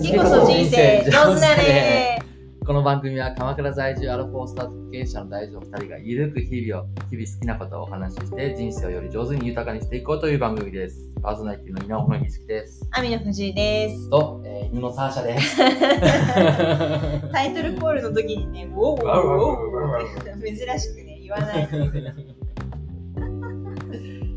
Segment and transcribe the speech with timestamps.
[0.00, 2.22] 次こそ人生上手だね
[2.64, 11.10] この番組は鎌倉在住アラフォースタート経営者の大丈夫2人がゆるく日々を、日々好きなことをお話しして人生をより上手に豊かにしていこうという番組です。
[11.22, 12.86] パーソナリティの稲尾文樹です。
[12.92, 14.10] 網野藤井です。
[14.10, 15.56] と、えー、犬のサーシャです。
[17.32, 21.66] タイトルコールの時にね、ウォーウォーウォーウォー珍しくね、言わない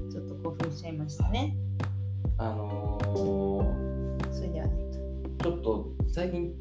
[0.10, 1.56] ちょっと興奮しちゃいましたね。
[6.12, 6.54] 最近、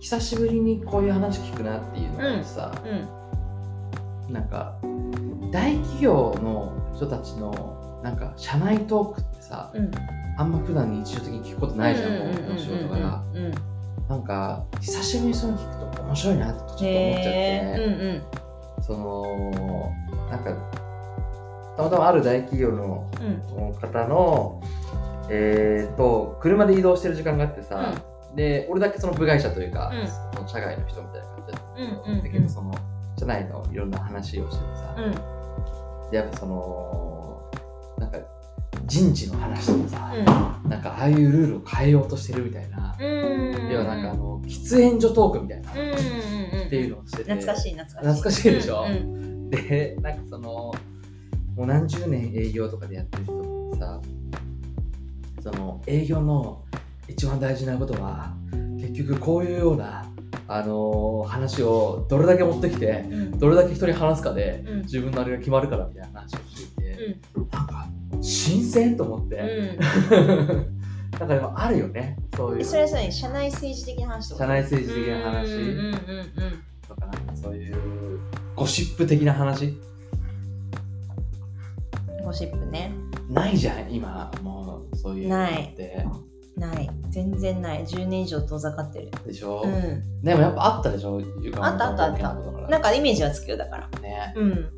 [0.00, 2.72] 久しぶりにこういう話聞くなっていうのがあってさ、
[4.26, 4.32] うん。
[4.32, 4.78] なんか、
[5.52, 9.90] 大企業の人たちの、なんか、社内トークってさ、うん。
[10.38, 13.22] あんま普段日常的に聞くことないじゃん、この仕事から。
[13.34, 13.54] うん。
[14.08, 19.92] なんか、久しぶりにその聞くと面白いなってちょっと思っちゃって、へーうんその、
[20.30, 20.54] なんか、
[21.76, 23.74] たまたまある大企業のうん。
[23.74, 24.62] 方の、
[25.28, 27.92] えー、と、車で移動してる時間があってさ、
[28.34, 32.16] で、俺だけその部外者というか、うんその社外の人みたいな感じだったうん。
[32.16, 32.22] うん。
[32.22, 32.74] だけど、その、
[33.18, 36.10] 社内のいろんな話をしててさ、うん。
[36.10, 37.50] で、やっぱその、
[37.98, 38.18] なんか、
[38.86, 40.12] 人事の話とかさ、
[40.68, 43.70] なんかああいうルールを変えようとしてるみたいな、うん。
[43.70, 45.78] 要はなんかあの、喫煙所トークみたいな、うん。
[45.78, 45.86] うん。
[45.88, 46.66] うん。
[46.66, 48.08] っていうのをしてて、懐かしい、懐かしい。
[48.08, 48.86] 懐かしいでしょ？
[48.90, 49.50] うん。
[49.50, 50.74] で、なんかその、も
[51.58, 54.00] う何十年営業とかでやってる人ってさ、
[55.40, 56.64] その営業の
[57.08, 58.34] 一番大事なことは、
[58.80, 60.04] 結局こういうような、
[60.46, 63.38] あのー話をどれだけ持ってきて、うん。
[63.38, 64.82] どれだけ人に話すかで、うん。
[64.82, 67.48] 自分のあれが決まるからみたいな話をしていて、うん。
[67.50, 67.88] なんか、
[68.20, 69.40] 新鮮と思って、う
[70.20, 70.80] ん。
[71.18, 72.64] なんかでもあるよね、そういう。
[72.64, 74.44] それはさ、社内政治的な話とか。
[74.44, 75.46] 社内政治的な話
[76.88, 77.76] とか、なんかそういう
[78.56, 79.68] ゴシップ的な話う
[82.22, 82.24] ん。
[82.24, 82.92] ゴシップね。
[83.30, 86.02] ないじゃん、今、もうそういうのって。
[86.04, 86.33] ない。
[87.10, 87.84] 全然ない。
[87.84, 89.10] 10年以上遠ざかってる。
[89.26, 90.22] でしょ、うん。
[90.22, 91.20] でもやっぱあったでしょ？
[91.60, 94.00] あったあったあったたなんかイメージはつくよ、だから。
[94.00, 94.32] ね。
[94.36, 94.70] うん。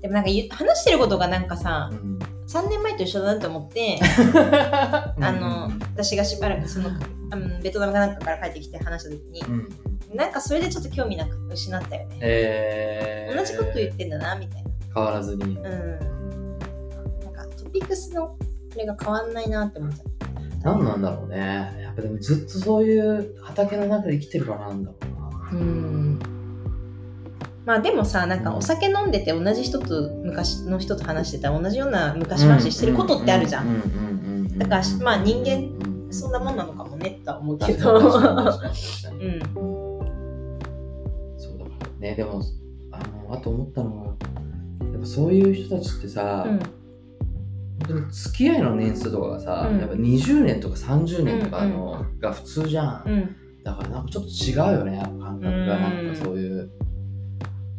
[0.00, 2.18] でもなんか話してることがなんかさう、ん。
[2.48, 6.90] 3年前と一緒だなと思って、あ あの、私がしばらくその、
[7.30, 10.16] あのベトナムかなんかから帰ってきて話した時に、うん。
[10.16, 12.18] なんかそれでちょっと興味なく失ったよね。
[12.20, 14.70] えー、同じこと言ってんだな、みたいな。
[14.94, 15.44] 変わらずに。
[15.44, 15.60] うん。
[15.60, 18.38] なんかトピックスのこ
[18.76, 20.11] れが変わんないなって思っちゃった。
[20.62, 21.80] 何なんだろうね。
[21.82, 24.96] やっぱでもずっとそういう畑の中で生きてるからなんだろ
[25.50, 25.60] うな。
[25.60, 26.18] うん。
[27.64, 34.58] まあでもさ、なんかお酒飲んでて同じ人と昔の人と話してたら同じような昔話してることってあるじゃん。
[34.58, 37.96] だからまあ人間間そんなもんなのかもねとは思うけ確ど。
[37.98, 38.10] うん。
[41.38, 42.42] そうだからね、でも、
[42.90, 44.04] あの、あと思ったのは、
[44.92, 46.60] やっぱそういう人たちってさ、うん。
[47.80, 53.02] 本当に付き合いの年数とかがさ、うんやっぱ20年とか30年とかうんの、が普通じゃん。
[53.06, 53.36] うん。
[53.64, 55.50] だからなんかちょっと違うよね、感覚が。
[55.50, 56.70] うんなんかそういう。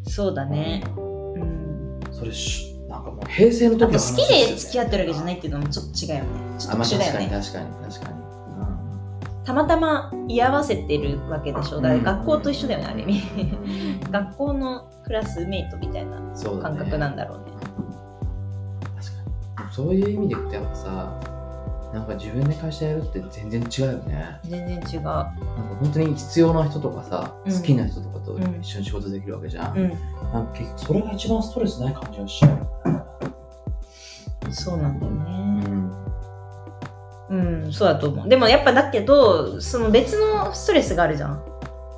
[0.05, 0.83] そうだね。
[0.97, 1.99] うんうん。
[2.11, 6.29] それし、なんかもう平成の時あとの話好きで付き合ってるわけじゃないっていうのもちょっと違うよね。
[6.59, 7.41] ちょっあ、まあと特殊だ確かによね。
[7.41, 8.23] 確かに確かに。
[9.45, 11.81] たまたま居合わせてるわけでしょ？
[11.81, 13.21] だから学校と一緒だよね、ある意味。
[14.03, 16.17] う ん学校のクラスメイトみたいな
[16.61, 17.52] 感覚なんだろうね。
[19.73, 21.19] そういう意味でいくとやっぱさ、
[21.93, 24.39] なんか自分で会社やるって全然違うよね。
[24.43, 25.01] 全然違う。
[25.03, 29.77] なんか本当に必要な人とかさ、うん好きな人とかとうん一緒に仕事できるわけじゃん。
[29.77, 29.89] うん。
[30.31, 32.67] なんか結局それが一番ストレスない感じがしちゃう。
[34.51, 35.21] そうなんだようね。
[37.37, 37.63] ん。
[37.65, 38.29] うん、そうだと思う。
[38.29, 41.43] でもやっぱだけど、その別のストレスがあるじゃん。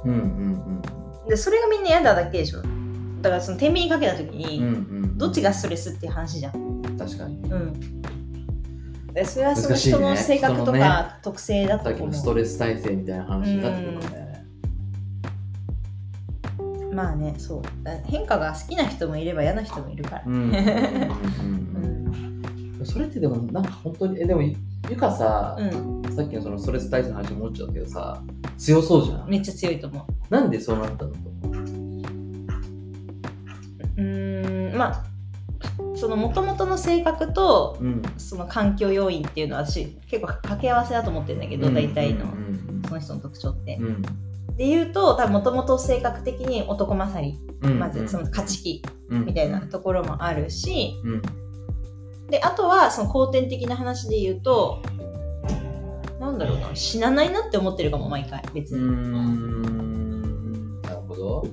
[0.06, 0.82] うんうん
[1.28, 2.62] で、それがみんな嫌だだけでしょ。
[3.22, 4.66] だからその天秤にかけた時に、うん。
[4.66, 4.76] うんう
[5.08, 5.18] ん。
[5.18, 6.65] どっちがストレスっていう話じゃん。
[6.98, 7.36] 確かに。
[7.36, 8.02] うん。
[9.14, 12.08] でそれはその人の性格とか特性だとさっき思う。
[12.10, 14.26] のストレス耐性みたいな話になってくるかもね。
[16.94, 17.62] まあね、そう。
[17.84, 20.24] だ変化が好きな人もいれば嫌な人もいるから。
[22.86, 24.56] それってでもなんか本当にえでもゆ
[24.90, 26.02] ゆかさ、うん。
[26.16, 28.24] さっきのそのストレス耐性の話思っちゃうけどさ
[28.58, 30.34] 強そうじゃんめっちゃ強いと思う。
[30.34, 31.56] なんでそうなったのと思う？
[33.98, 35.04] うーん、まあ、
[35.96, 38.02] その元々の性格と、うん。
[38.18, 42.82] その環境要因っていうのは私結構掛け合わせだと思ってるんだけど、大体のうん。
[42.88, 43.78] その人の特徴って。
[43.80, 44.02] うん。
[44.58, 47.80] で言うと多分もともと性格的に男勝りうん。
[47.80, 49.26] まずその勝ち気うん。
[49.26, 51.22] みたいなところもあるしうん。
[52.30, 54.82] であとはその後天的な話で言うと
[56.20, 60.82] なんだろうな死なないなって思ってるかも毎回別に、ん。
[60.82, 61.48] なるほど。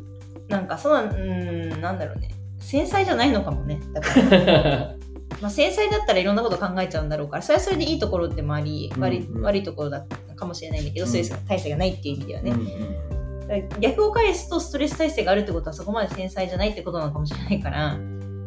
[0.49, 2.31] なんかそのうーんなんだろうね
[2.63, 3.81] 繊細じゃないのかもね。
[3.93, 4.95] だから。
[5.41, 9.43] まあ、繊細だったらいろんなこと考えちゃうんだろうからそれはそれでいいところでもあり悪い,、うんうん。
[9.43, 10.07] 悪いところだ
[10.37, 13.81] かもしれないんだけど、ストレス耐性がないっていう意味ではね、うんうん。
[13.81, 17.99] 逆を返すとストレス耐性があるってことはそこまで繊細じゃないってことなのかもしれないから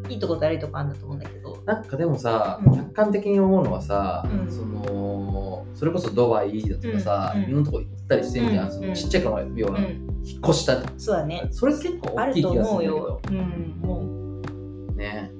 [0.09, 2.75] いいとこと悪いとこあるんだと思うんだけどなんかでもさ、うん。
[2.75, 4.51] 客観的に思うのはさ、うん。
[4.51, 7.43] そのそれこそドバイだとかさ、うん。
[7.43, 8.71] いろんなとこ行ったりしてんじゃん、うん。
[8.71, 9.85] そのちっちゃい頃のような、うん。
[10.23, 10.81] 引っ越した。
[10.97, 11.47] そうだね。
[11.51, 13.07] それ結構あると大きい気がす思うるんだけど。
[13.07, 13.21] よ。
[13.29, 13.39] うん。
[13.81, 15.31] もね。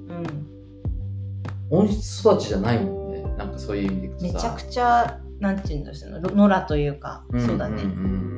[1.70, 3.22] う、うん、温室育ちじゃないもんね。
[3.36, 4.32] なんかそういう意味でいくとさ。
[4.32, 8.35] めちゃくちゃなんていうんだろうの野良というか、んそうだね、ん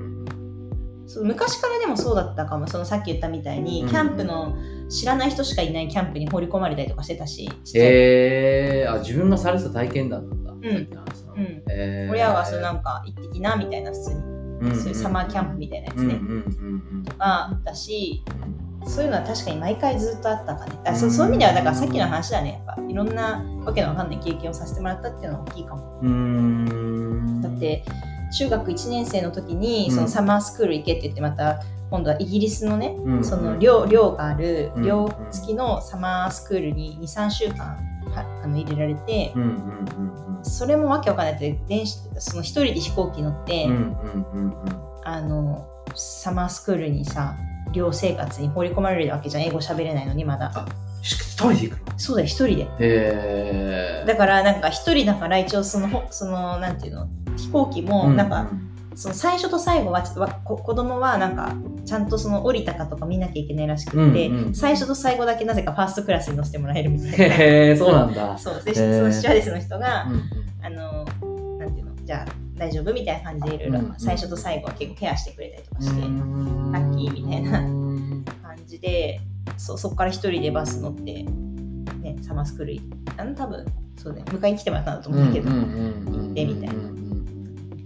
[1.09, 2.67] そう昔からでもそうだったかも。
[2.67, 4.57] そのさっき言ったみたいに、うんキャンプの
[4.91, 10.73] 知らない人しかいないキャンプに放り込まれたりとかしてたし、えー、あ自分がされてた体験談なんだ、ん。
[10.73, 11.35] さっきの話の。
[11.35, 11.63] うん。
[11.71, 12.13] えー。
[12.13, 14.39] 親がそうなんか行ってきなみたいな普通に、うん
[14.75, 20.71] そういうサマーキャンプみたいなやつね、うんうんうんとかだしうんそういうのは確かに毎回ずっとあったかね。
[20.71, 22.63] だからそうそういう意味ではだからさっきの話だね。
[22.67, 26.01] やっぱいろんなわけのわかんない経験をさせてもらったっていうのは大きいかも。
[26.03, 27.41] うーん。
[27.43, 27.85] だって
[28.33, 29.95] 中学1年生の時にうん。
[29.95, 33.25] そのサマースクール行けって言ってまた今度はイギリスのね、うん。
[33.25, 34.85] その寮寮があるうん。
[34.85, 37.77] 寮付きのサマースクールに23週間
[38.15, 39.53] はあの入れられてうんうんう
[40.41, 41.35] んそれもわけわかんない。
[41.35, 44.55] って電子その一人で飛行機乗って、うんうんうんうん。
[45.05, 47.37] あのサマースクールにさ
[47.73, 49.43] 寮生活に放り込まれるわけじゃん。
[49.43, 50.67] 英語喋れないのにまだ。
[51.03, 51.99] し一人で行くの？
[51.99, 54.05] そうだよ一人で。
[54.07, 57.09] だからなんか一人だから一応そのほそのなんていうの？
[57.49, 58.49] 飛行機もなんか、
[58.95, 61.55] その最初と最後は子供はなんか
[61.87, 64.55] ちゃんとその降りたかとか見なきゃいけないらしくって、うんうん。
[64.55, 67.35] 最初と最後だけなぜかファーストクラスに乗せてもらえるみたいな。
[67.37, 68.37] へえそうなんだ。
[68.37, 68.63] そう。
[68.65, 70.23] でそのスチュワーデスの人が、うん
[70.61, 71.05] あの
[71.59, 76.73] なんていうのじゃあ大丈夫みたいな感じでいろいろうん最初と最後は結構ケアしてくれたりとかして、うん。
[76.73, 79.21] ラッキーみたいなうん感じで
[79.57, 81.23] そうそこから一人でバス乗って、
[82.01, 82.83] ね、サマースクール行
[83.17, 83.65] あの多分
[83.97, 87.08] そうね迎えに来てもらったんだと思うんだけど、うんうんうんうん行ってみたいなうん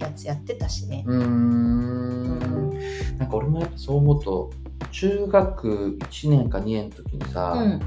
[0.02, 1.04] やつやってたしね。
[1.06, 3.19] うんうん。
[3.19, 4.50] なんか俺もやっぱそう思うと
[4.90, 7.81] 中学1年か2年の時にさ、うん。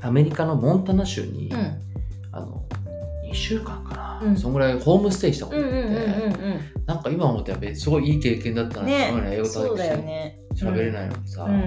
[0.00, 1.78] アメリカのモンタナ州に、うん。
[2.32, 2.64] あの
[3.30, 4.36] 2週間かな、うん。
[4.36, 5.82] そんぐらいホームステイしたことがあって、
[6.86, 10.38] なんか今思ってやっぱりすごいいい経験だったなって思うね英語そうだよしね。
[10.54, 11.52] 喋れないのにさ、うん。
[11.52, 11.62] う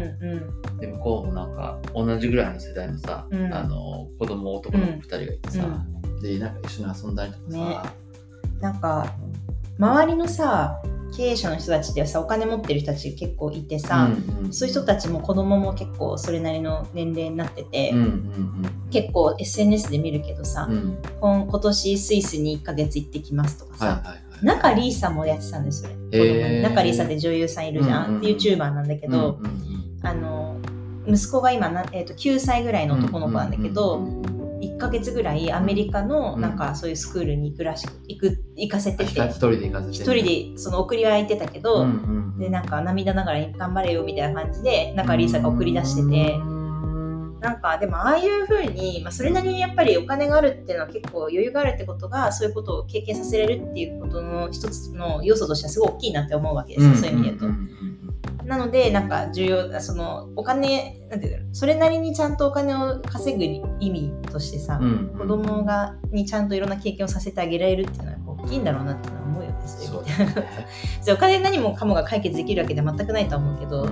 [0.75, 0.79] ん。
[0.79, 3.53] で向こうもなんか同じぐらいの世代のさ、うん。
[3.53, 5.85] あの子供男の子2人がいてさ、
[6.21, 8.04] でなんか一緒に遊んだりとかさ、ね
[8.65, 9.13] なんか
[9.77, 10.81] 周りのさ
[11.15, 20.77] 経営者の人たちでさお金持ってる人たち結構いてさ、うんうんそういう人たちも子供も結構それなりの年齢になってて、うんうん結構 SNS で見るけどさ、うん。
[20.77, 26.61] うん今今年スイスに1ヶ月行ってきますとかさ、はいはいはい中リーさんもやってたんですよね。
[26.61, 28.07] 中リーさんって女優さんいるじゃん。
[28.07, 30.57] うんうんで YouTuber なんだけど、うんうんあの
[31.07, 34.34] 息子が今な、えー、と9歳ぐらいの男の子なんだけど、うんうんうん
[34.75, 36.41] 1ヶ月ぐらいアメリカのうん。
[36.41, 41.91] なんかそういうスクールに行くらしく行く行かせてて、一人で行かせて一人でその送りは行ってたけど、うんう
[42.21, 47.39] んでなんか涙ながらに頑張れよみたいな感じで中リーサが送り出してて、うん。
[47.39, 57.59] なんかでもああいう風に、まあ、それなりにやっぱりお金があるっていうのは結構余裕があるってことがそういうことを経験させられるっていうことの一つの要素としてはすごい大きいなって思うわけですよ、そういう意味で言うと。
[58.45, 63.43] なので、なんか重要、そのお金、なんていうの、それなりにちゃんとお金を稼ぐ
[63.79, 64.87] 意味としてさ、うん。
[64.87, 69.57] うん子供がにちゃんといろんな経験をさせてあげられるっていうのは大きいんだろうなっていうのは思うよね。
[69.65, 70.09] そうね。
[71.03, 73.89] でお金何もかもが解決できるわけでは全くないとは思うけど、うん。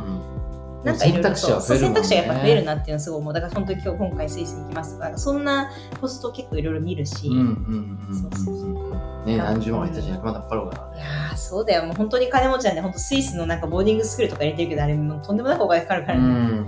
[0.83, 3.33] なんかいろいろそうそう選択肢がやっぱ増えるななっていうのはすごい思う。
[3.33, 4.95] だから本当に今日今回スイスに行きます。
[4.95, 8.21] とかそんなポスト結構いろいろ見るし、うんうんうん。
[8.21, 11.85] そうそうそうね何十万もいったし100万かかるからいねやーそうだよ。
[11.85, 16.63] もう本当に金持ちなんで、本当スイスのなんかボーディングスクールとか入れてるけど、あれもうとんでもなくお金かかるからね。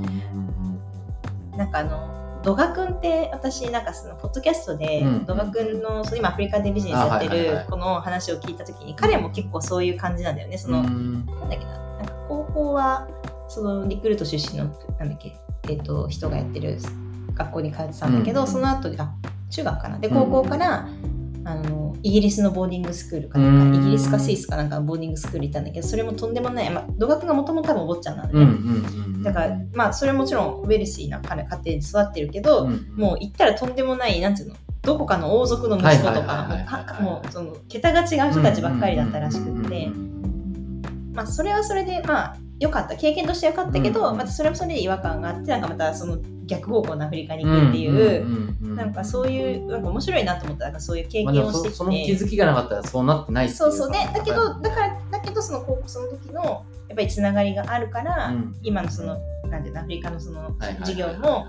[1.57, 10.57] なんかあの、ドガ君って私なんかそのポッドキャストで、うんドガ君のその今アフリカでビジネスやってるこの話を聞いた時に彼も結構そういう感じなんだよね。
[10.57, 13.07] その、うんなんだっけな、なんか高校は
[13.47, 14.65] そのリクルート出身の
[14.99, 15.35] なんだっけ、
[15.69, 16.77] えっと人がやってる
[17.33, 19.11] 学校に通ってたんだけど、うんその後であ
[19.49, 19.97] 中学かな。
[19.97, 20.87] でうん高校から、
[21.47, 23.83] あのイギリスのボーディングスクールかなんか、うん。
[23.83, 39.89] イギリスかスイスかなんかのボーディングスクール行ったんだけどそれもとんでもない、まあ、土学がもともと多分お坊ちゃんなんだうんうね、んだからまあそれもちろんウェルシーな彼家庭で育ってるけど、もう行ったらとんでもないなんていうのどこかの王族の息子とかもうかもうその桁が違う人たちばっかりだったらしくって。
[41.15, 42.95] まあそれはそれでまあ良かった。
[42.95, 50.65] 経験として良かったけど、うんまたそれもそれで違和感があってなんかまたその逆方向のアフリカに行くっていう、なんかそういうなんか面白いなと思った。
[50.65, 53.91] なんかそういう経験をしてきて、そその気づきがなかったらそうなってないそうそう。
[53.91, 56.43] ねだけどうんだからだけどその高校その時の
[56.87, 59.17] やっぱりつながりがあるから、今のその
[59.49, 61.47] なんていうのアフリカのその授業も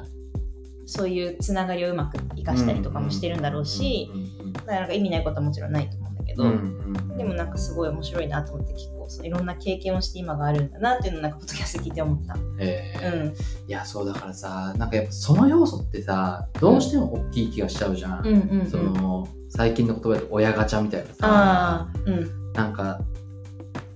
[0.87, 4.53] そういうつながりをうまく生かしたりとかもしてるんだろうし、うんうんうん。
[4.53, 6.06] だからなんか意味ないことはもちろんないと思う
[6.37, 6.77] ど、うんうん
[7.17, 12.37] でもなんかすごい面白いなと思って結構そういろんな経験をして今があるんだなっていうのをなんかポッドキャスト聞いて思った。
[12.59, 12.95] え。
[12.97, 13.35] うーん。
[13.35, 13.35] い
[13.69, 18.67] やそうだからさなんかやっぱその要素ってさどうしても大きい気がしちゃうじゃん、うんうんうん。
[18.71, 21.15] その最近の言葉で親ガチャみたいなさ。
[21.23, 22.53] ああうん。
[22.53, 23.01] なんか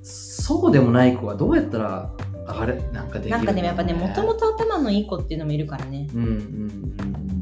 [0.02, 2.10] そうでもない子がどうやったら
[2.46, 3.42] あれなんかできるな。
[3.42, 6.08] んかでもやっぱねもともとと頭のいい子っていうのもいるからね。
[6.14, 7.39] うんうんうん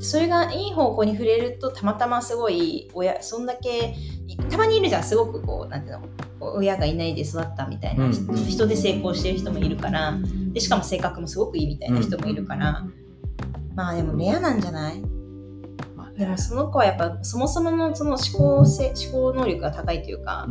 [0.00, 3.94] それがいい方向に触れるとたまたますごい親そんだけ
[4.26, 6.02] いたまにいるじゃんすごくこうなんていうの
[6.40, 10.18] 親がいないで育ったみたいな人,、うん人で成功してる人もいるから
[10.52, 12.84] でしかも性格もすごくいいみたいな人もいるから、
[13.74, 15.02] まあでもレアなんじゃない？
[16.18, 20.46] でもその子はやっぱそもそものその思考性思考能力が高いというか、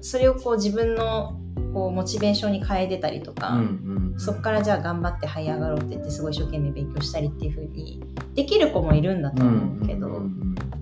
[0.00, 1.38] それをこう自分の
[1.72, 4.20] こうモチベーションに変えてたりとか、うんうんうん。
[4.20, 8.02] そこからじゃあ頑張って這い上がろうって言ってすごい一生懸命勉強したりっていう風に
[8.34, 10.20] できる子もいるんだと思うけど、うんうん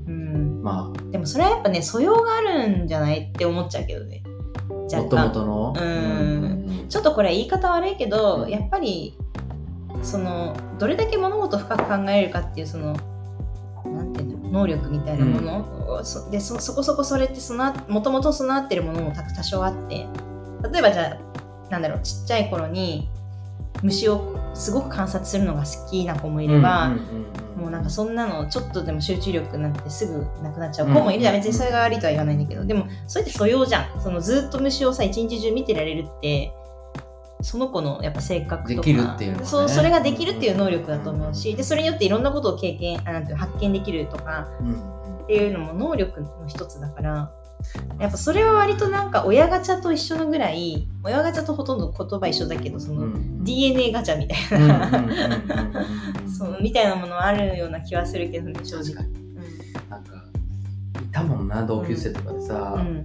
[0.06, 4.22] うんうんまでもそれはやっぱね素養があるんじゃないって思っちゃうけどね。
[4.92, 5.74] あもともとの。
[5.76, 6.86] うん。
[6.88, 9.16] ちょっとこれは言い方悪いけど、うんやっぱり
[10.02, 12.96] そのどれだけ物事を深く考えるかっていうその
[13.84, 17.40] なんていうの能力みたいなもの、そでそそこそこそれって
[17.88, 20.06] もともと備わってるものも多多少あって
[20.72, 21.18] 例えばじゃ
[21.68, 23.08] あなんだろうちっちゃい頃に
[23.82, 26.96] 虫をすごく観察するのが好きな子もいれば、
[27.56, 30.88] もうなんかそんなのちょっとでも集中力なんてすぐなくなっちゃう。
[30.88, 34.00] 子もいるじゃん、うん別にそれが悪いとは言わないんだけどでもそれって素養じゃん。
[34.00, 36.52] そのずっと虫をさ一日中見てられるって
[37.42, 38.86] その子のやっぱ性格とか。
[38.86, 39.46] できるっていうのはね。
[39.46, 44.48] そうそれができるっていう能力だと思うしでそれによっていろんなことを経験あなんていうの発見できるとか。
[45.24, 47.32] っていうのも能力の一つだから
[47.98, 54.90] やっぱそれは割となんか親ガチャと一緒のぐらい親ガチャとほとんど言葉一緒だけどその、うん DNA ガチャみたいな、
[56.60, 59.06] みたいなものはあるような気はするけどね正直。
[59.88, 60.24] なんか
[61.00, 63.04] いたもんな同級生とかでさ、うん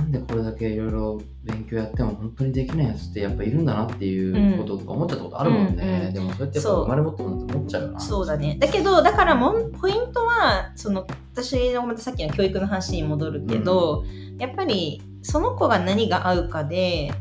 [0.00, 8.00] なんでこれだけいろいろ勉強やっても本当にできないやつってやっぱいるんだなっていうこととか思っちゃったことあるもんね、うんうんでもそれってやっぱ生まれ持ったものって思っちゃうよな。
[8.00, 8.56] そうだね。
[8.58, 14.04] だけど、だからもんポイントは、その、私のまたさっきの教育の話に戻るけど、
[14.38, 17.12] やっぱり、その子が何が合うかで、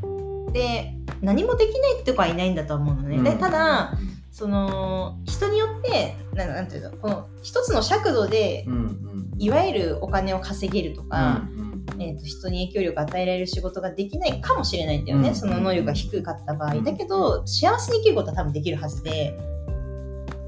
[0.53, 3.21] で、何もできないって子はいないんだと思うのね。
[3.21, 3.93] で、ただ、
[4.31, 11.69] その、人によって、ななんていうの、この一つの尺度でう、んうんいわゆるお金を稼げるとか、うんうん
[12.00, 15.36] えー、と人に影響力を与えられる仕事ができないかもしれないんだよね、うん。
[15.36, 16.84] その能力が低かった場合、うん。
[16.84, 19.38] だけど幸せに生きることは多分できるはずで、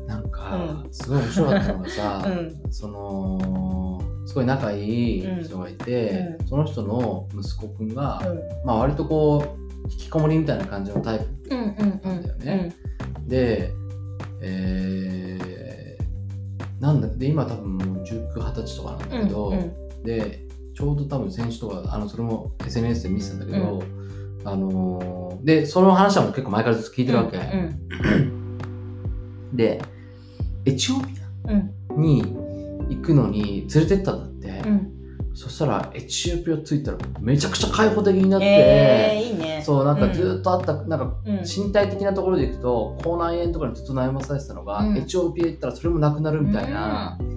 [0.08, 2.62] なんか、うすごい面白かったのがさ、 うん。
[2.72, 8.40] そのすごい仲いい人がいて、うその人の息子くんが、うん。
[8.66, 12.76] まあ割とこう引きこもりみたいな感じのタイプなんだよね。
[13.28, 13.72] で、
[14.42, 19.54] えー、なんだで今多分もう19、20歳とかなんだけど、
[20.04, 20.51] で
[20.82, 23.84] ちょうど多分選手とかあのそれも SNS で見てたんだけど、
[24.44, 28.58] あのーでその話はもう結構前からずっと聞いてるわけ、うん。
[29.54, 29.82] で
[30.66, 31.08] エチオピ
[31.48, 31.74] うん。
[31.90, 32.22] アに
[32.90, 34.92] 行くのに連れてったんだって、うん。
[35.34, 39.64] そしたらエチオピア着いたらめちゃくちゃ開放的になって、えー、いいね。
[39.64, 41.42] そうなんかずっとあった、なんかうん。
[41.42, 44.98] 身体的なところでいくと口内炎とかにずっと悩まされてたのが、うん。
[44.98, 47.31] エチオピア行ったらそれもなくなるみたいな、でも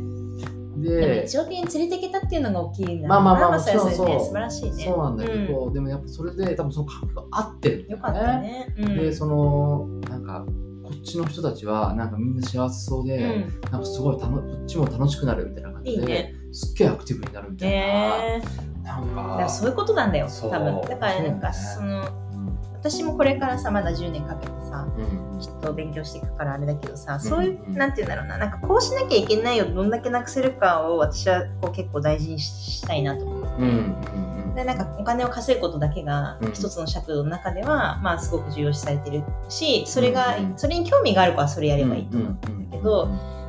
[0.77, 4.07] でエチオピアに連れてけたっていうのが大きいんだまあまあまあそれはもちろんそう。
[4.07, 4.85] それで素晴らしいね。
[4.85, 10.45] そうなんだけど、でもやっぱそれで多分その環境が合ってるんだよかったね、うん、でそのなんか
[10.83, 13.61] こっちの人たちはなんかみんな幸せそうで、うん。
[13.71, 16.35] なんかすごいたのこっちも楽しくなるみたいな感じでいいね。
[16.53, 18.43] すっげえアクティブになるみたいな、え。
[18.43, 20.81] ー、なんだかそういうことなんだよ多分。
[20.83, 22.24] だからなんかそのうん
[22.85, 25.39] 私もこれからさまだ10年かけてさうん。
[25.41, 27.75] きっと勉強していくからあれだけどさ、そういう、うん。
[27.75, 33.63] なんて言うんだろうな、なんかこうしなきゃいけないよ、どんだけなくせるかを私はこう結構大事にししたいなと思って。
[33.63, 33.69] うん
[34.49, 34.55] うん。
[34.55, 36.53] でなんかお金を稼ぐことだけがうん。
[36.53, 43.09] 一つの尺度の中では、まあすごく重要視されてるしそれが、うんそれに興味がある子はそれやうんればいいと思う、うんけど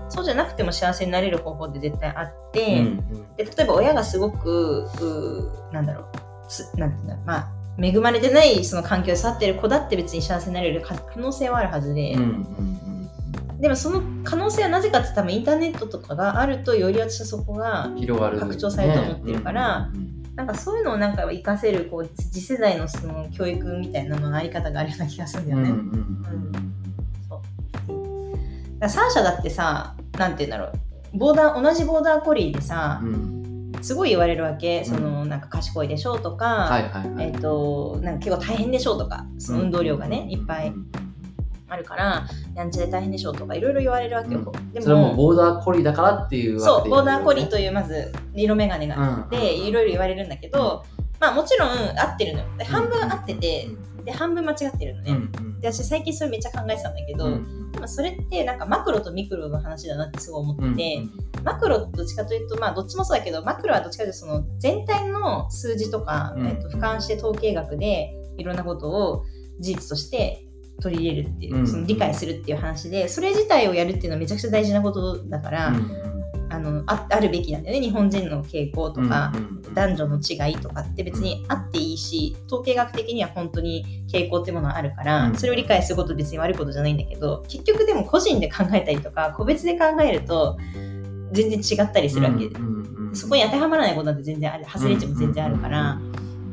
[0.10, 4.88] そうじゃなくても幸せになれる方法って絶対あって、うんで例えば親がすごく
[5.72, 6.06] なんだろう。
[6.48, 7.26] つなんていうんだろう。
[7.26, 7.52] まあ
[7.82, 12.76] 恵まれてないその環境で育ってる子だって別に幸せになれる可可能性はあるはずで、うんうん
[13.60, 17.90] でもその可能性はなぜかって多分インターネットとかがあるとより私はそこが
[18.38, 25.70] 拡張されると思ってるからねなんかそういうのをなんか活かせるこう次世代のその教育みたいなののあり方があるような気がするんだよね。
[25.70, 26.74] うんうんうん
[27.30, 27.42] そ
[27.88, 28.80] う。
[28.80, 30.66] だサーシャだってさなんて言うんだろ
[31.14, 31.18] う。
[31.18, 33.35] ボーダー同じボーダーコリーでさう、ん
[33.86, 34.84] すごい言われるわけ。
[34.84, 37.28] そのなんか賢いでしょうとか、はいはいはい。
[37.28, 40.74] えっ、となんか結構大変でしょうとかその運動量がね、いっぱい
[41.70, 44.72] あるからやんちゃで大変でしょとかいろいろ言われるわけよ、うん。
[44.74, 49.68] でそれはもうボーダーコリーだからっていうそうボーダーコリーとというまず色眼鏡があって、うん。
[49.68, 50.84] いろいろ言われるんだけど、
[51.20, 52.46] まあもちろん合ってるのよ。
[52.58, 53.68] で半分合ってて、
[54.04, 55.18] で半分間違ってるのね、
[55.62, 57.30] で私最近それめっちゃ考えてたんだけど、
[57.72, 61.04] でもそれってなんかマクロとミクロの話だなってすごい思ってて、
[61.46, 66.48] マクロどっちかというとまあどっちもそうだけどマクロはどっちかというとその全体の数字とか、うん。
[66.48, 69.24] えっと、俯瞰して統計学でいろんなことを
[69.60, 70.44] 事実として
[70.82, 71.68] 取り入れるっていう、うん。
[71.68, 75.74] その理解するっていう話でそれ自体をやるっていうのはめちゃくちゃ大事なことだから、
[76.50, 77.86] あのああるべきなんだよね。
[77.86, 79.32] 日本人の傾向とか、
[79.74, 85.36] 男女の違いとかって別にあっていいし統計学的には本当に傾向っていうものはあるから、うん。
[85.36, 90.58] それを理解することは別に悪いことじゃないんだけど結局でも個人で考えたりとか個別で考えると
[91.32, 92.50] 全然違ったりするわけ、
[93.14, 94.66] そこに当てはまらないことなんて全然ある。
[94.66, 96.00] 外れ値も全然あるから、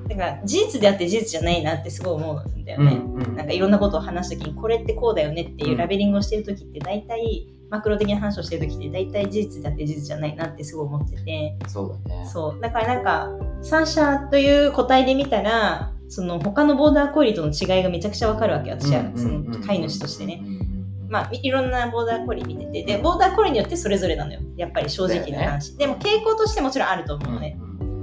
[0.09, 3.03] だから事実であって事実じゃないなってすごい思うんだよね、
[3.37, 11.57] なんかいろんなことを話すときにこれってこうだよねっていうラベリングをしてるときって大体マクロ的な話をしてるときって大体事実であって事実じゃないなってすごい思ってて。
[11.69, 12.29] そうだね。
[12.29, 12.61] そう。
[12.61, 13.31] だからなんか
[13.63, 19.11] 三者という個体で見たらその他のボーダーコリーとの違いがめちゃくちゃわかるわけ私は。
[19.17, 20.43] その飼い主としてね。
[21.13, 24.41] まあ、いろんなボーダーコリー見ててでボーダーコリーによってそれぞれなのよ。
[24.57, 27.59] やっぱり正直な話、でも傾向としてもちろんあると思うのね、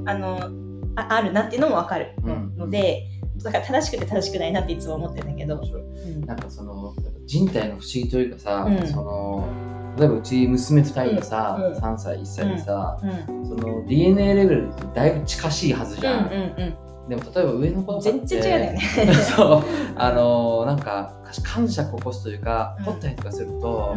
[0.06, 0.52] あの
[0.96, 2.14] ああるなっていうのも分かる。
[2.56, 3.08] ので、
[3.44, 6.22] だから正しくて正しくないなっていつも思ってるんだけど、うん。
[6.22, 6.94] なんかその
[7.26, 8.88] 人体の不思議というかさ、うん。
[8.88, 9.50] その
[9.98, 11.74] 例えばうち娘2人がさ、うん。
[11.74, 11.78] うん。
[11.80, 13.48] 3歳1歳でさ、うん。
[13.48, 19.14] その DNA レベルだいぶ近しいはずじゃん、うんうんでも例えば上の子とかって全然違うよね。
[19.36, 19.64] そう。
[19.96, 21.14] あのなんか
[21.44, 22.86] 感触を起こすというかうん。
[22.86, 23.96] 取ったりとかすると、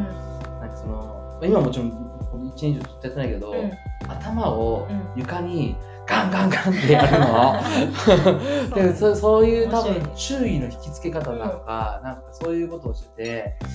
[0.61, 3.73] なんかその今もちろんこの1年以上取ってやってないけど、うん。
[4.09, 5.21] 頭をうん。
[5.21, 5.77] 床に
[6.07, 8.75] ガンガンガンってやるの。
[8.75, 13.67] でそそういう多分注意の引き付け方なのか、なんかそういうことをしててこ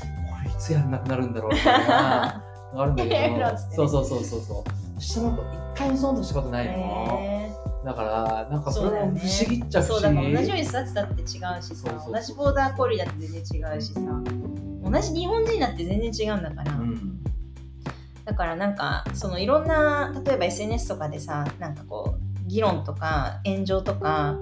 [0.43, 4.63] れいつやんなくなるんだろうみたいなのがあるんだけど そうそうそうそうそ
[4.97, 5.01] う。
[5.01, 7.51] 下の子一回もそんなことしたことないの、へ
[7.85, 9.11] だからなんかそれも不思
[9.47, 11.39] 議っちゃ不そう思議だから同じように育てたって違うしさ。
[11.39, 12.13] そうそうそう。
[12.13, 14.01] 同じボーダーコリーだって全然違うしさ。
[14.83, 17.23] 同じ日本人だって全然違うんだから、うん。
[18.25, 24.37] だからなんかそのいろんな例えば SNS とかでさなんかこう議論とか炎上とか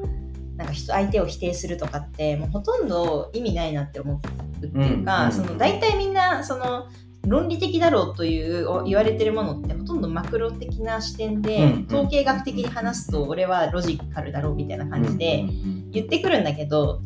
[0.56, 4.18] なんか人相手を否定するとかってもうほとんど意味ないなって思う
[4.58, 5.32] っていうか、うん。
[5.34, 6.88] その大体みんなその
[7.26, 15.46] 論理的だろうというお言われてるものってほとんどマクロ的な視点で、うん統計学的に話すと俺はロジカルだろうみたいな感じで
[15.92, 17.02] 言ってくるんだけど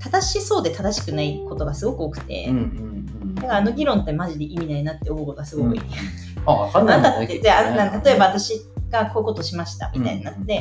[0.00, 2.52] 正しそうで正しくないことがすごく多くて、
[3.34, 5.78] だからあの議論ってマジで意味ないなって思うことがすごい。
[5.78, 5.82] 多い。
[6.46, 10.54] あ分かんないあんたって、じゃあ、例えば私がこういうことしましたみたいになって、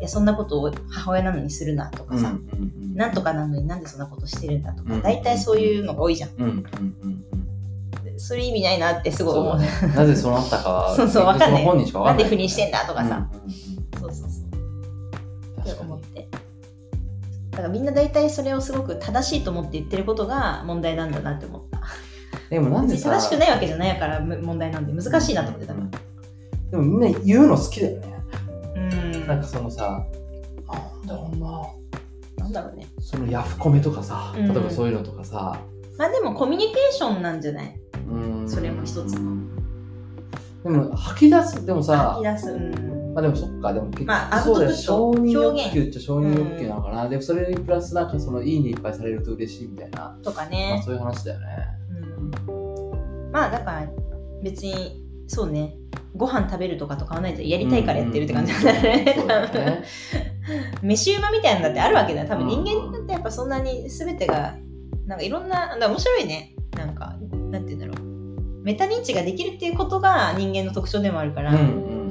[0.00, 2.34] いや、そんなことを母親なのにするなとかさ、
[2.94, 7.33] なんとかなのになんでそんなことしてるんだとか、うん大体そういうのが多いじゃん。
[8.32, 9.60] うんうんうんそれ意味ないなってすうんごい思う。
[9.60, 13.54] そうだねなぜそうなったかは そうそうわかんない本人しかわかんないなんで不倫してんだとかさ、うんうんうん
[14.00, 15.60] そうそうそう。
[15.60, 16.28] って思って。
[17.50, 21.80] だからみんな大体それをすごく正しいと思って言ってることが問題なんだなって思った。
[22.50, 25.86] でもなんでさ正しくないわけじゃないからむ問題なんで難しいなと思ってたから。
[26.70, 28.14] でもみんな言うの好きだよね
[28.76, 29.26] うん。
[29.26, 30.02] なんかそのさ
[30.66, 32.86] なんだろうななんだろうね。
[33.00, 35.58] そのヤフコメとかさうん例えばそういうのとかさ
[35.98, 37.66] まあでもコミュニケーションなんじゃない？
[37.66, 37.83] うん
[38.46, 39.12] それも一つ
[40.62, 42.50] でも吐き出すでもさ吐き出す。
[42.50, 43.14] うん。
[43.14, 50.82] まあでもそっかでも結まあ局そうだよ承認欲表現求っちゃ承認欲求なのかな、でもそれにプラスなんかそのいいねいっぱいされると嬉しいみたいな、まあ、とかね。
[50.84, 51.46] そういう話だよね
[52.48, 53.30] うん。
[53.30, 53.88] まあだから
[54.42, 55.76] 別にそうね。
[56.16, 59.04] ご飯食べるとかとかはないとやりたいからやってるって感じなんだね。
[59.04, 59.82] ね
[60.80, 62.28] 飯馬みたいなのだってあるわけだよ。
[62.28, 64.54] 多分うん人間だってやっぱそんなに全てが
[65.06, 66.54] なんかいろんな、面白いね。
[66.76, 67.16] なんか、
[67.50, 67.93] なんて言うんだろう。
[68.64, 71.58] メタ認知ができるっていうことが人間の特徴でもあるから、うん。
[71.58, 72.04] うんうん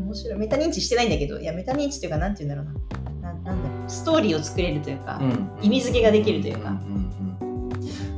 [0.00, 0.38] 面白い。
[0.38, 2.78] メタ認知してないんだけど、いや、メタ認知というか、なんて言うんだろ
[3.22, 3.32] うな。
[3.32, 3.90] ななんだろう。
[3.90, 5.30] ストーリーを作れるというか、うん。
[5.30, 6.70] うん意味付けができるというか。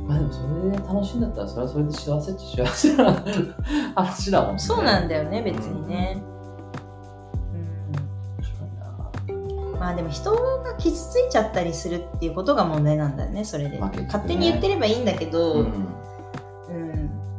[0.07, 3.23] まあでもそれで楽しいんだったらそれはそれで幸せっちゃ幸せな
[3.95, 4.59] 話だもんね。
[4.59, 6.21] そうなんだよね、別にね。
[9.29, 13.79] うん、まあでも人が傷ついちゃったりするっていうことが問題なんだよね、それで。
[13.79, 13.79] ね。
[14.05, 15.87] 勝手に言ってればいいんだけど、うんうん、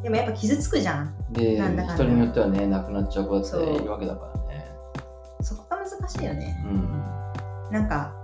[0.07, 1.13] でもやっぱ傷つくじゃん。
[1.33, 2.05] でなんだかんだ。
[2.05, 4.69] 人によってはね亡くなっちゃう子だっているわけだからね
[5.41, 6.65] そこが難しいよね。
[6.65, 7.73] うん。
[7.73, 8.15] なんか、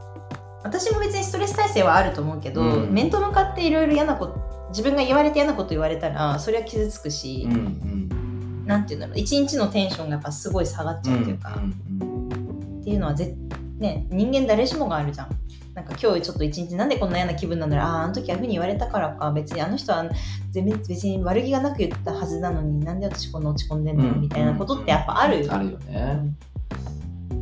[0.62, 2.92] 私も別にストレス耐性はあると思うけど、うん。
[2.92, 8.64] 面と向かっていろいろ嫌なこと、自分が言われて嫌なこと言われたら、それは傷つくし、うんうん。
[8.64, 11.72] なんていうんだろう、一日のテンションがやっぱすごい下がっちゃうというか、うん
[12.80, 13.36] っていうのはぜ
[13.82, 15.28] ね人間誰しもがあるじゃん。
[15.74, 17.86] なんか今日ちょっと一日なんでこんな嫌な気分なんだろう。
[17.86, 19.32] あああの時ああいうふうに言われたからか。
[19.32, 20.04] 別にあの人は
[20.50, 26.34] 全然別に悪気がなく言ったはずなのになんで私こんな落ち込んでんの、みたいなことってやっぱある、あるよね。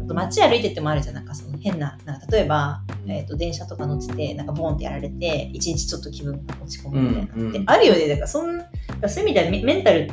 [0.04, 1.16] あと街歩いててもあるじゃん。
[1.16, 7.52] なんかその変ななんか例えば、えー、と電車とか乗っててなんかボンってやられて一日ちょっと気分が落ち込むみたいな、うんうん。
[7.52, 8.06] であるよね。
[8.06, 10.08] だからそんそういう意味ではメメンタル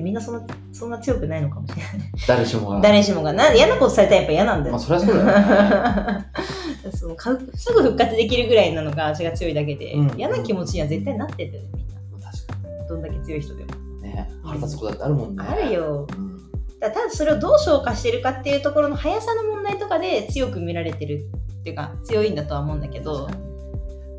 [0.00, 2.80] ってみんなそんなそんな強くないのかもしれない誰しもが。
[2.80, 6.26] 誰しもがな嫌なことされたらやっぱ嫌なんだよ、まあ、そりゃそうだよね。
[6.96, 12.54] そのかすぐ復活できるぐらいなのが足が強いだけで、うん嫌な気持ちには絶対なってんだよねみんな確か
[12.88, 14.30] どんだけ強い人でも、にね。
[14.42, 15.44] 腹立つことだってあるもんね。
[15.46, 16.36] あるようん。
[16.80, 21.26] だただそれをどう消化してるかっていうところの速さの問題とかで強く見られてる
[21.60, 23.28] っていうか強いんだとは思うんだけど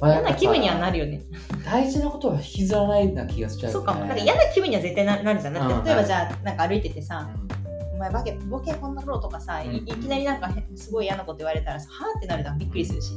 [0.01, 1.21] まあ嫌な気分にはなるよね。
[1.63, 3.79] 大事なことは引きずらないな気がしちゃうよね。
[3.79, 3.99] そうかも。
[4.01, 5.53] なんか嫌な気分には絶対ななるじゃん。
[5.53, 5.83] だうん。
[5.85, 12.57] 例えばじゃあなんか歩いててさうん「お前バケボケこんなろ」とかさいきなりなんかへすごい嫌なこと言われたらさはーってなるじゃん。
[12.57, 13.13] びっくりするし。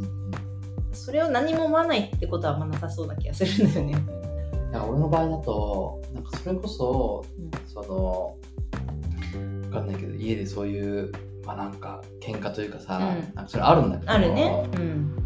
[0.92, 3.92] それを何も思わないってことはまなさそうな気がするんだよね。
[4.70, 7.50] なんか俺の場合だと、なんかそれこそ、うん。
[7.68, 8.36] その、
[9.70, 11.12] わかんないけど、家でそういう、
[11.44, 13.34] まあなんか、喧嘩というかさ、うん。
[13.34, 14.68] なんかそれあるんだけど、あるね。
[14.74, 15.23] うん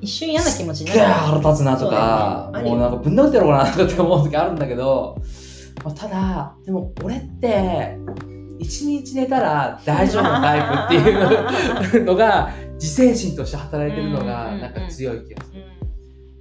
[0.00, 1.00] 一瞬嫌な気持ちになる。
[1.00, 2.62] 腹立つなとか、ね。
[2.62, 5.20] もうなんかぶん殴ってやろうかなとかって思う時あるんだけど、
[5.84, 7.96] まあ、ただ、でも俺って、
[8.58, 15.62] 一日寝たら大丈夫なタイプっていうのが、自制心として働いてるのが、なんか強い気がする。
[15.62, 15.78] うん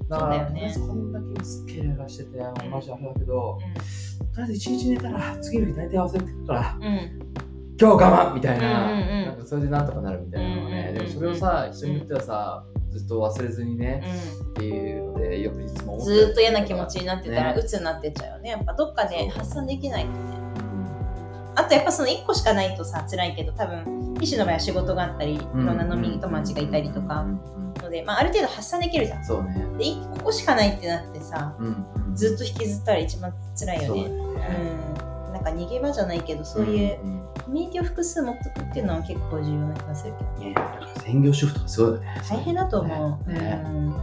[0.09, 0.73] だから、ね。
[0.73, 2.39] こんだけすっげえイライラしてて、
[2.71, 7.33] マジあれだけど、うとりあえず一日寝たら、次の日大体忘れてくから、んうん。
[7.79, 9.25] 今日我慢みたいな、うんうんうん。
[9.25, 12.63] なんかそれでなんとかなるみたいなのがね、うんうんうんでもそれをさ、人によってはさ、
[12.97, 14.03] ずっと忘れずにね、
[14.51, 17.59] っていうので、翌日もずーっと嫌な気持ちになってたらね。
[17.59, 18.49] 鬱になってっちゃうよね。
[18.49, 20.15] やっぱどっかで発散できないとね。
[20.15, 21.59] うん。
[21.59, 27.21] あとやっぱその1個しかないとさ辛いけど多分医師の場合は仕事があったりいろんな飲み友達がいたりとか。
[27.21, 27.29] うん。
[27.29, 27.73] うん。
[27.83, 29.25] ので、まあ、ある程度発散できるじゃん。
[29.25, 29.53] そうね。
[29.77, 32.15] で1ここしかないってなってさうん。
[32.15, 34.03] ずっと引きずったら一番辛いよね。
[34.03, 34.09] ね。
[35.01, 35.06] うん
[35.51, 40.53] か逃げ場じゃないけどそういううんコミュニティを複数持ってくっていうのは結構重要な気がするけどね。
[40.53, 42.21] だから専業主婦とかすごいよね。
[42.29, 43.63] 大変だと思う、ね。
[43.65, 43.95] うん。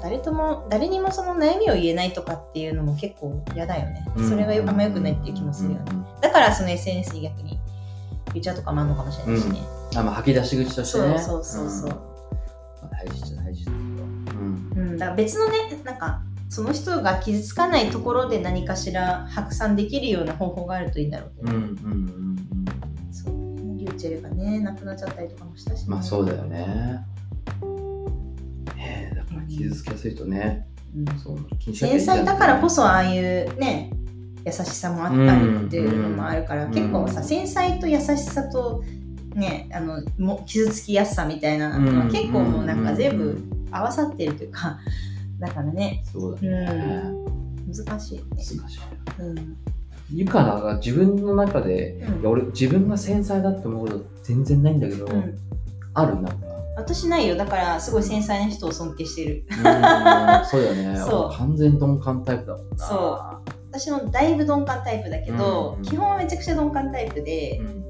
[0.00, 5.98] 誰とも誰にもその悩みを言えないとかっていうのも結構嫌だよね、それはあんま良くないっていう気もするよね、ね。
[6.20, 7.58] だからその SNS に逆に
[8.32, 9.58] 言っちゃうとかもあるのかもしれないしね、
[9.96, 11.18] あまあ吐き出し口としてね。
[11.18, 11.92] そうそうそうそうん。
[11.92, 11.98] ま
[12.84, 13.82] あ大事っちゃ大事だけど。
[13.82, 14.72] うん。
[14.76, 22.64] うん、だから別のねなんかその人が傷つかないところで何かしら拡散できるような方法があるといいんだろうけど、うんうんうん
[23.12, 23.34] そう。
[23.34, 24.60] ねリューチェルがね。
[24.60, 25.90] 亡くなっちゃったりとかもしたし、うん。
[25.90, 27.04] まあそうだよね。
[28.76, 31.18] ねえだから傷つきやすいとね、うん。
[31.18, 33.90] そう気にし繊細だからこそああいうね
[34.46, 38.82] 優しさもあうんあるっていうのもあるから、うん結構さ繊細と優しさと
[39.34, 43.38] ねあのも傷つきやすさみたいなのは結構もうなんか全部
[43.70, 44.78] 合わさってるというか
[45.38, 47.12] だからねそうだね。
[47.66, 48.30] 難しいよね。
[48.36, 48.58] 難しい。
[49.20, 49.56] うん
[50.10, 55.38] ゆかなが自分の中で、うんいや俺自分が繊細だって思うこと全然ないんだけど、うん
[55.94, 56.34] あるなんか。
[56.76, 59.56] 私ないよだからすごい繊細な人を尊敬してるうん
[60.46, 60.96] そうだよね。
[61.04, 62.76] そう俺完全鈍感タイプだもんな。
[62.78, 63.20] そ
[63.70, 67.84] 私もだいぶ鈍感タイプだけど、うん基本はめちゃくちゃ鈍感タイプで、うん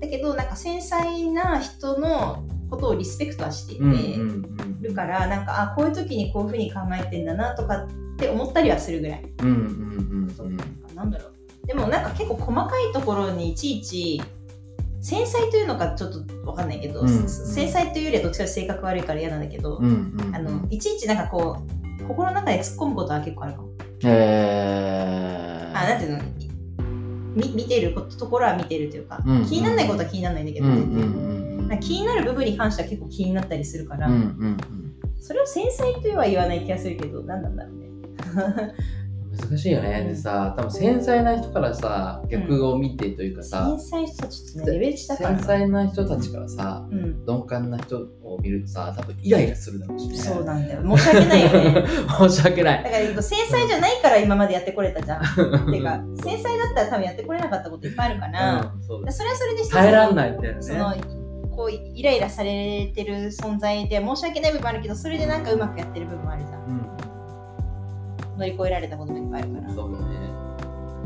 [0.00, 9.54] だけどなんか繊細な人のことをリスペクトはしていて、うんうんるからなんかあこういう時にこういうふうに考えてんだなとかって思ったりはするぐらい、うんうん
[10.22, 10.56] うんそううん
[10.94, 11.66] なんだろう。
[11.66, 14.22] でもなんか結構細かいところにいちいち
[15.02, 17.28] 繊細というのかちょっと分かんないけど、うんうん。
[17.28, 20.34] 繊細というよりはどっちか性格悪いから嫌なんだけど、うんうんうん。
[20.34, 21.58] あのいちいちなんかこ
[22.00, 23.68] う心の中で突っ込むことは結構あるかも。
[24.04, 25.78] えー。
[25.78, 26.22] あなんていうの？
[27.34, 30.84] み見てることところは見てるというか、うん気にならないことは気にならないんだけど、うんうんう
[31.46, 34.56] ん気になる部分に関しては結構気になったりするから、うんうん
[35.22, 38.74] それを繊細とは言わない気がするけど何なんだろうね。
[39.48, 40.04] 難しいよね。
[40.04, 45.28] でさ、多分繊細な人からさ、逆を見てというかさ、繊細な人たちょっとねレベル下から。
[45.30, 47.24] 繊細な人たちからさ、うん。
[47.24, 50.16] 鈍感な人を見るとさ、多分イライラするだろうしね。
[50.16, 50.96] そうなんだよ。
[50.96, 51.84] 申し訳ないよね。
[52.28, 52.84] 申し訳ない。
[52.84, 55.22] だから繊細じゃないから今までやってこれたじゃん。
[55.70, 58.82] ていうか繊細だったら多分やってこれなかったこといっぱいあるから、うん。
[58.82, 61.19] そそれはそれで耐えらんないみたいなね。
[61.60, 66.64] こうイライラされてる存在で申し訳ない部分あるけどそれでなんかうまくやってる部分もあるじゃん。
[66.64, 68.38] うん。
[68.38, 69.74] 乗り越えられたこともいっぱいあるから。
[69.74, 70.04] そうだね。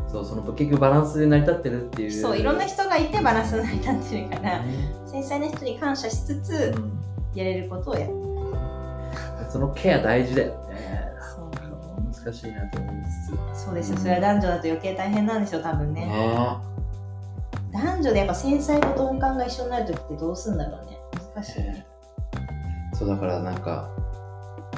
[0.08, 2.12] そう、その結局バランスで成り立ってるっていう。
[2.12, 4.64] そういろんな人がいてバランスが成り立ってるからね。
[5.06, 7.00] 繊細な人に感謝しつつうん。
[7.34, 11.08] やれることをやってそのケア大事だよね。
[11.34, 12.24] そう。
[12.24, 13.64] 難しいなと思いつつ。
[13.64, 13.98] そうですよ。
[13.98, 16.06] それは男女だと余計大変なんですよ多分ね。
[16.06, 16.74] ね
[17.74, 20.98] 男女でやっぱ繊細と鈍感が一緒になる時ってどうすんだろうね
[21.34, 21.86] 難しいね。
[22.94, 23.90] そうだからなんか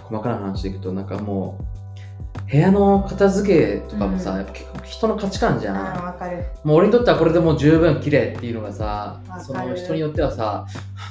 [0.03, 6.45] 細かな話でいくとなんかもう部屋の片付けとかもさ、うんやっぱ結構人の価値観じゃん、あかる。
[6.63, 10.65] もう俺にとってはこれでもう十分綺麗っていうのがさその人によってはさ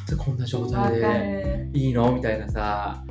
[0.07, 1.77] なんでこんな状わ態かでる。
[1.77, 2.11] いいの？
[2.13, 3.03] みたいなさ、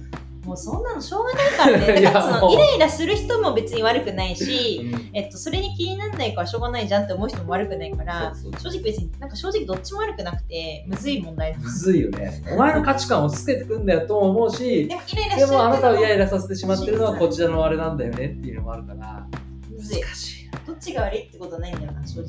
[0.44, 2.00] もうそんなのしょうがないからね。
[2.02, 19.26] だからそのイライラする人も別に悪くないし、うんえっと、それに気にならないからしょうがないじゃんって思う人も悪くないから、そうそう正直別に、なんか正直どっちも悪くなくて、むずい問題だむずいよねお前の価値観をつけてくんだよとも思うしでもイライラしでもあなたをイライララさせてしまってるのはこちらのあれなんだよねっていうのもあるから
[19.70, 20.00] むずい。
[20.02, 22.28] 難しいなどっちが悪いってことはないんだよな、正直。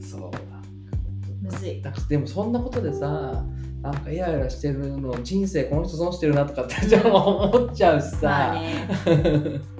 [0.00, 0.38] そうなんか
[1.42, 1.82] むずい。
[2.08, 3.44] でもそんなことでさ
[3.84, 8.88] なんかイライラしてるの人生この人損してるなとかってじゃあ思っちゃうしまあさ、ね。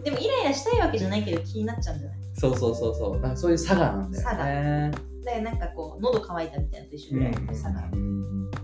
[0.04, 3.20] でもイライラしたいわけじゃないけど気になっちゃうんじゃないそうそうそうそう。
[3.20, 4.90] なんかそういう差がなんだよね。
[5.24, 7.88] だからなんかこう、喉乾いたみたいなのと一緒ぐらいの差が。
[7.92, 8.58] うんだ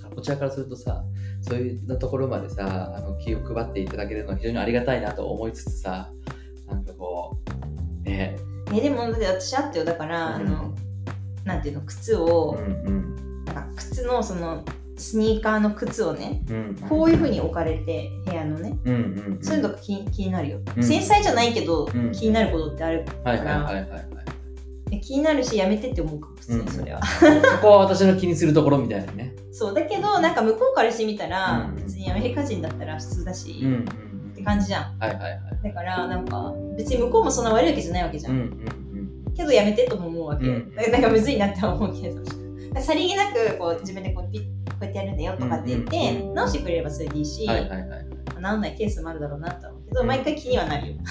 [0.00, 1.04] からこちらからするとさ
[1.42, 6.10] そういったところまでさあの気を配っていただけるのは非常にありがたいなと思いつつさ
[6.66, 7.38] なんかこ
[8.00, 8.36] うね。
[8.74, 9.84] え、でもだって私あったよ。
[9.84, 10.46] だから、あうん。
[10.46, 10.74] の、
[11.44, 13.16] なんていうの、靴うを、んうんなん。
[13.16, 13.22] か
[13.76, 14.64] 靴のその、
[14.96, 16.74] スニーカーの靴をね、うん。
[16.88, 19.42] こういう風に置かれて、部屋のね、うんうんうん。
[19.42, 20.60] そういうのが気気になるよ。
[20.76, 20.82] うん。
[20.82, 22.12] 繊細じゃないけど、うん。
[22.12, 23.04] 気になることってある。
[23.24, 24.08] はいはいはいはいはい。
[24.90, 27.00] で気になるし、やめてって思うかも、普通にそれは。
[27.04, 27.26] そ
[27.60, 29.34] こは私の気にするところみたいなね。
[29.52, 33.84] そう、だけど、なんか向こうからしてみたら、うん別にアメリカ人だったら普通だし、うんうん
[34.32, 34.98] って感じじゃん。
[34.98, 38.32] はいはいはいだから、なんか、別に向こうもそんな悪いわけじゃないわけじゃん。
[38.32, 40.46] うんうんけど、やめてとも思うわけ。
[40.46, 42.37] うんだからなんかむずいなって思うけど。
[42.80, 48.06] さりげなくこう自分でこうピッこうやってやるんだよとかって言って、うんうんうん直してくれればそれでいいし、はいはいはいはい。
[48.34, 50.06] 治んないケースもあるだろうなとは思うけど、うん。
[50.06, 50.94] 毎回気にはなるよ。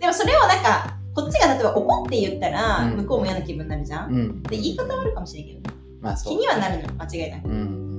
[0.00, 2.96] でもそれをなんか、こっちが例えば怒って言ったら、うん。
[2.96, 4.10] 向こうも嫌な気分になるじゃん。
[4.10, 4.42] うん。
[4.44, 5.66] で、言い方はあるかもしれんけどね。
[6.00, 7.48] まあ気にはなるのよ、間違いなく。
[7.48, 7.96] うんうんうん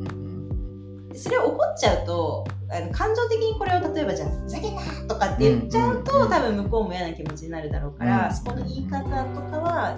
[1.10, 6.32] でそれを怒っちゃうと、あの感情的にこれを例えばじゃあ、ふざけんなとかって言っちゃうと、うんうんうん。
[6.32, 8.36] 多分向こうも嫌な気持ちになるだろうから、うん。
[8.36, 9.96] そこの言い方とかは、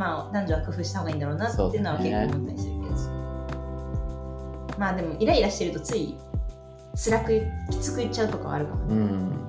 [0.00, 4.78] まあ、男女は工夫した方がいいんだろうなっていうのは結構思ったりするけど。
[4.78, 6.16] まあでも、イライラしてるとつい、
[6.96, 8.94] 辛く、きつく言っちゃうとかはあるかもね。
[8.94, 9.46] うん。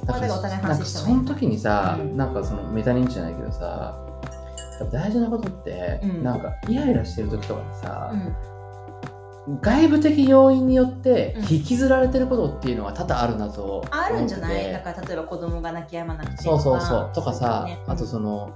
[0.00, 0.98] そこはだからお互いなんか反省した。
[0.98, 2.16] その時にさ、うん。
[2.16, 3.96] なんかそのメタ認知じゃないけどさ
[4.90, 6.24] 大事なことって、うん。
[6.24, 8.10] なんかイライラしてる時とかにさ
[9.46, 9.60] う、ん。
[9.60, 11.54] 外部的要因によってうん。
[11.54, 13.94] 引きずられてることっていうのは多々あるなと思ってて。
[13.94, 14.72] あるんじゃない？
[14.72, 17.10] だから例えば子供が泣き止まなくてそうそうそう。
[17.14, 18.52] とかさ、ねあとその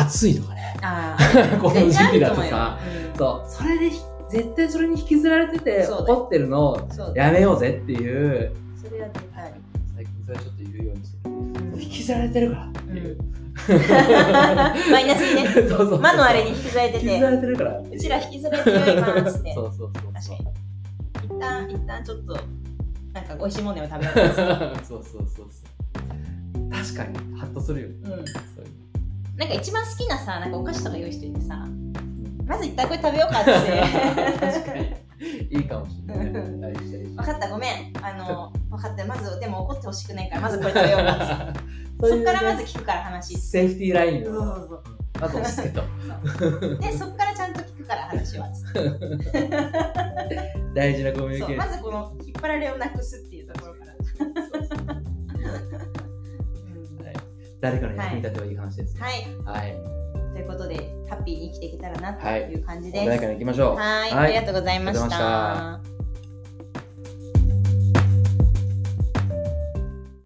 [0.00, 1.16] 暑いとかねあ
[1.60, 2.50] この時期だると思うよ。
[2.50, 2.78] とさ、
[3.12, 3.18] うん。
[3.18, 9.52] そうそれでひ絶対それに引きずられてて怒ってるのをやめようぜっていうそれは絶対。
[9.94, 11.82] 最近それちょっと言うようにしてる。
[11.82, 13.18] 引きずられてるからっていう、
[14.90, 17.78] マイナスにね、そうそう魔のあれに引きずられてて、引きずられてるから。
[17.78, 19.54] ううちら引きずられてるよ、今っつって。
[19.54, 21.36] そうそうそう確かに。
[21.36, 22.38] 一旦、一旦ちょっと、
[23.12, 24.16] なんか美味しいものを食べよう
[24.84, 26.70] そうそうそうそう。
[26.70, 28.08] 確かにハッとするよね、うん。
[28.08, 28.85] そういう
[29.36, 31.66] なんか一番好きなさ、なんかお菓子とか用意しといてさ、の
[32.46, 33.50] まず一旦これ食べようかって。
[34.40, 34.96] 確かに
[35.50, 36.22] いいかもしれな
[36.68, 36.72] い
[37.16, 37.92] 分かった、ごめん。
[38.02, 39.04] あの、分かった。
[39.06, 41.54] まず、でも怒ってほしくないから、まずこれ食べようか。
[42.00, 43.38] そっからまず聞くから話。
[43.38, 44.82] セーフティーラインそうをそうそう。
[45.20, 45.82] まず押すけど
[46.78, 48.48] で、そっからちゃんと聞くから話は。
[50.74, 53.35] 大事なコミュニケーションまずこの引っ張られをなくすっていう
[57.60, 59.12] 誰かの役に立てばいい話ですはい。
[59.44, 59.76] はい。
[60.32, 60.76] ということで、
[61.08, 63.06] ハッピーに生きていけたらなという感じです。
[63.06, 63.76] 誰かに行きましょう。
[63.76, 64.24] はい、はい。
[64.24, 65.95] ありがとうございました。